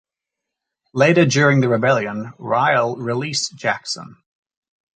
[0.95, 4.15] Later during the rebellion, Riel released Jackson.